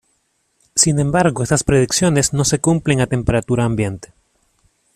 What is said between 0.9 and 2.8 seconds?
embargo estas predicciones no se